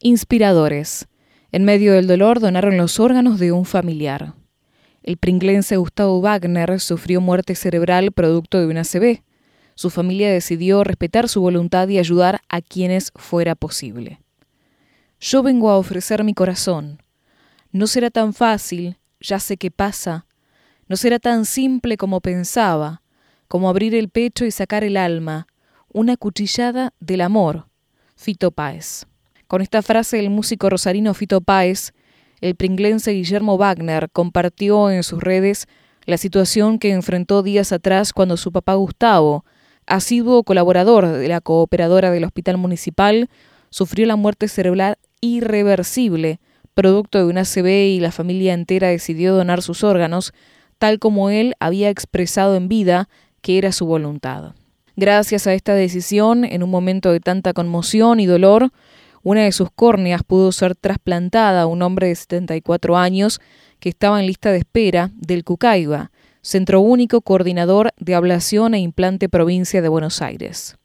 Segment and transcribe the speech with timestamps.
[0.00, 1.08] Inspiradores.
[1.50, 4.34] En medio del dolor donaron los órganos de un familiar.
[5.02, 9.24] El pringlense Gustavo Wagner sufrió muerte cerebral producto de una ACV.
[9.74, 14.20] Su familia decidió respetar su voluntad y ayudar a quienes fuera posible.
[15.18, 17.02] Yo vengo a ofrecer mi corazón.
[17.72, 20.26] No será tan fácil, ya sé qué pasa.
[20.86, 23.02] No será tan simple como pensaba,
[23.48, 25.48] como abrir el pecho y sacar el alma.
[25.92, 27.66] Una cuchillada del amor.
[28.14, 29.08] Fito Páez.
[29.48, 31.94] Con esta frase el músico rosarino Fito Páez,
[32.42, 35.68] el pringlense Guillermo Wagner compartió en sus redes
[36.04, 39.46] la situación que enfrentó días atrás cuando su papá Gustavo,
[39.86, 43.30] asiduo colaborador de la cooperadora del Hospital Municipal,
[43.70, 46.40] sufrió la muerte cerebral irreversible,
[46.74, 50.34] producto de una ACV y la familia entera decidió donar sus órganos,
[50.76, 53.08] tal como él había expresado en vida
[53.40, 54.52] que era su voluntad.
[54.94, 58.72] Gracias a esta decisión, en un momento de tanta conmoción y dolor,
[59.22, 63.40] una de sus córneas pudo ser trasplantada a un hombre de 74 años
[63.80, 66.10] que estaba en lista de espera del Cucaiba,
[66.42, 70.76] Centro Único Coordinador de Ablación e Implante Provincia de Buenos Aires.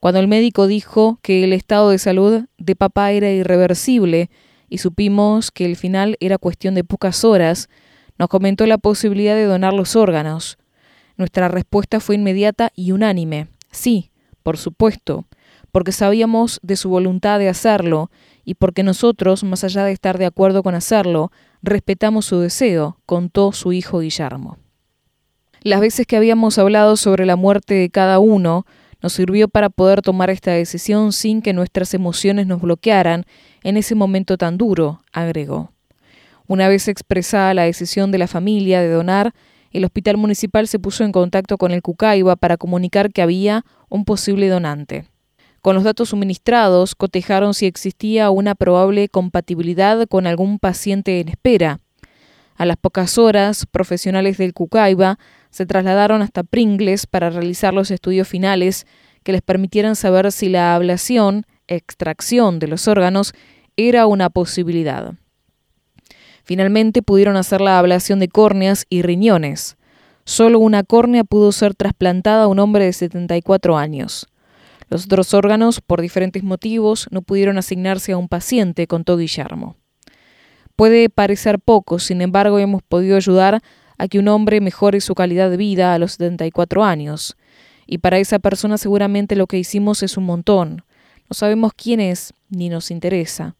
[0.00, 4.30] Cuando el médico dijo que el estado de salud de papá era irreversible
[4.68, 7.68] y supimos que el final era cuestión de pocas horas,
[8.18, 10.58] nos comentó la posibilidad de donar los órganos.
[11.16, 13.48] Nuestra respuesta fue inmediata y unánime.
[13.70, 14.10] Sí,
[14.42, 15.26] por supuesto,
[15.76, 18.10] porque sabíamos de su voluntad de hacerlo
[18.46, 23.52] y porque nosotros, más allá de estar de acuerdo con hacerlo, respetamos su deseo, contó
[23.52, 24.56] su hijo Guillermo.
[25.60, 28.64] Las veces que habíamos hablado sobre la muerte de cada uno,
[29.02, 33.26] nos sirvió para poder tomar esta decisión sin que nuestras emociones nos bloquearan
[33.62, 35.72] en ese momento tan duro, agregó.
[36.46, 39.34] Una vez expresada la decisión de la familia de donar,
[39.72, 44.06] el hospital municipal se puso en contacto con el Cucaiba para comunicar que había un
[44.06, 45.04] posible donante.
[45.66, 51.80] Con los datos suministrados, cotejaron si existía una probable compatibilidad con algún paciente en espera.
[52.54, 55.18] A las pocas horas, profesionales del Cucaiba
[55.50, 58.86] se trasladaron hasta Pringles para realizar los estudios finales
[59.24, 63.34] que les permitieran saber si la ablación, extracción de los órganos,
[63.76, 65.14] era una posibilidad.
[66.44, 69.76] Finalmente pudieron hacer la ablación de córneas y riñones.
[70.24, 74.28] Solo una córnea pudo ser trasplantada a un hombre de 74 años.
[74.88, 79.76] Los otros órganos, por diferentes motivos, no pudieron asignarse a un paciente, contó Guillermo.
[80.76, 83.62] Puede parecer poco, sin embargo, hemos podido ayudar
[83.98, 87.36] a que un hombre mejore su calidad de vida a los 74 años.
[87.86, 90.84] Y para esa persona seguramente lo que hicimos es un montón.
[91.28, 93.56] No sabemos quién es, ni nos interesa.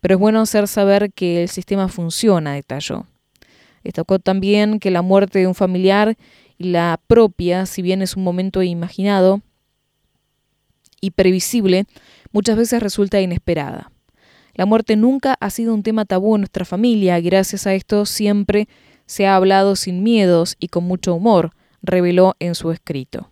[0.00, 3.06] Pero es bueno hacer saber que el sistema funciona, detalló.
[3.82, 6.16] Destacó también que la muerte de un familiar
[6.56, 9.42] y la propia, si bien es un momento imaginado,
[11.00, 11.84] y previsible,
[12.32, 13.90] muchas veces resulta inesperada.
[14.54, 18.68] La muerte nunca ha sido un tema tabú en nuestra familia gracias a esto siempre
[19.06, 21.52] se ha hablado sin miedos y con mucho humor,
[21.82, 23.30] reveló en su escrito.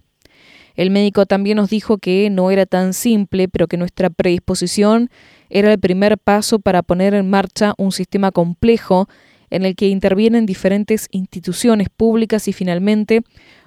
[0.74, 5.10] El médico también nos dijo que no era tan simple, pero que nuestra predisposición
[5.50, 9.08] era el primer paso para poner en marcha un sistema complejo
[9.50, 13.22] en el que intervienen diferentes instituciones públicas y finalmente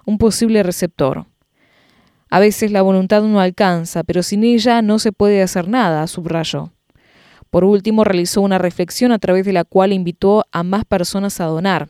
[0.05, 1.25] un posible receptor.
[2.31, 6.71] A veces la voluntad no alcanza, pero sin ella no se puede hacer nada, subrayó.
[7.49, 11.45] Por último, realizó una reflexión a través de la cual invitó a más personas a
[11.45, 11.89] donar.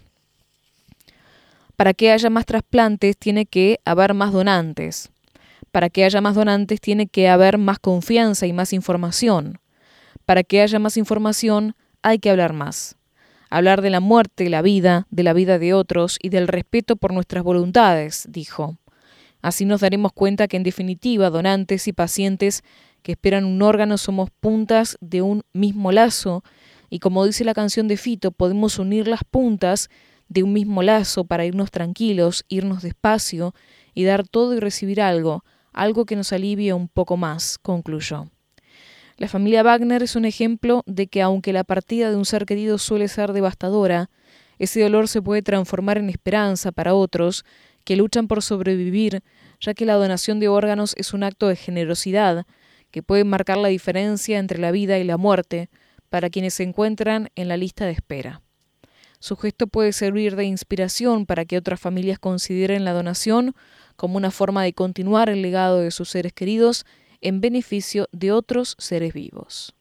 [1.76, 5.12] Para que haya más trasplantes tiene que haber más donantes.
[5.72, 9.60] Para que haya más donantes tiene que haber más confianza y más información.
[10.26, 12.96] Para que haya más información hay que hablar más.
[13.52, 17.14] Hablar de la muerte, la vida, de la vida de otros y del respeto por
[17.14, 18.78] nuestras voluntades, dijo.
[19.42, 22.64] Así nos daremos cuenta que en definitiva donantes y pacientes
[23.02, 26.44] que esperan un órgano somos puntas de un mismo lazo
[26.94, 29.90] y como dice la canción de Fito, podemos unir las puntas
[30.28, 33.56] de un mismo lazo para irnos tranquilos, irnos despacio
[33.94, 38.30] y dar todo y recibir algo, algo que nos alivie un poco más, concluyó.
[39.16, 42.78] La familia Wagner es un ejemplo de que aunque la partida de un ser querido
[42.78, 44.10] suele ser devastadora,
[44.60, 47.46] ese dolor se puede transformar en esperanza para otros
[47.84, 49.24] que luchan por sobrevivir,
[49.60, 52.46] ya que la donación de órganos es un acto de generosidad
[52.92, 55.70] que puede marcar la diferencia entre la vida y la muerte
[56.10, 58.42] para quienes se encuentran en la lista de espera.
[59.20, 63.54] Su gesto puede servir de inspiración para que otras familias consideren la donación
[63.96, 66.86] como una forma de continuar el legado de sus seres queridos
[67.22, 69.76] en beneficio de otros seres vivos.